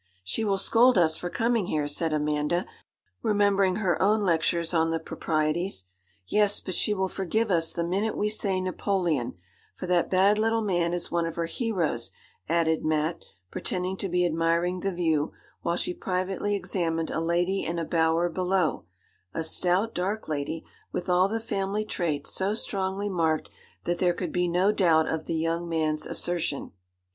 'She 0.23 0.43
will 0.43 0.57
scold 0.57 0.97
us 0.97 1.15
for 1.15 1.29
coming 1.29 1.67
here,' 1.67 1.87
said 1.87 2.11
Amanda, 2.11 2.65
remembering 3.21 3.75
her 3.75 4.01
own 4.01 4.21
lectures 4.21 4.73
on 4.73 4.89
the 4.89 4.99
proprieties. 4.99 5.83
'Yes; 6.25 6.59
but 6.59 6.73
she 6.73 6.91
will 6.91 7.07
forgive 7.07 7.51
us 7.51 7.71
the 7.71 7.83
minute 7.83 8.17
we 8.17 8.27
say 8.27 8.59
Napoleon, 8.59 9.35
for 9.75 9.85
that 9.85 10.09
bad 10.09 10.39
little 10.39 10.63
man 10.63 10.91
is 10.91 11.11
one 11.11 11.27
of 11.27 11.35
her 11.35 11.45
heroes,' 11.45 12.09
added 12.49 12.83
Mat, 12.83 13.21
pretending 13.51 13.95
to 13.97 14.09
be 14.09 14.25
admiring 14.25 14.79
the 14.79 14.91
view, 14.91 15.33
while 15.61 15.75
she 15.75 15.93
privately 15.93 16.55
examined 16.55 17.11
a 17.11 17.21
lady 17.21 17.63
in 17.63 17.77
a 17.77 17.85
bower 17.85 18.27
below 18.27 18.85
a 19.35 19.43
stout, 19.43 19.93
dark 19.93 20.27
lady, 20.27 20.65
with 20.91 21.09
all 21.09 21.27
the 21.27 21.39
family 21.39 21.85
traits 21.85 22.33
so 22.33 22.55
strongly 22.55 23.07
marked 23.07 23.51
that 23.83 23.99
there 23.99 24.13
could 24.15 24.31
be 24.31 24.47
no 24.47 24.71
doubt 24.71 25.07
of 25.07 25.27
the 25.27 25.35
young 25.35 25.69
man's 25.69 26.07
assertion. 26.07 26.71